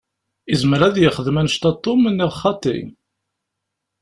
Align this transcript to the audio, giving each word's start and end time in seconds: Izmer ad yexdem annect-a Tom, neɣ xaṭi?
Izmer 0.53 0.81
ad 0.87 0.95
yexdem 0.99 1.39
annect-a 1.41 1.71
Tom, 1.83 2.01
neɣ 2.09 2.31
xaṭi? 2.41 2.79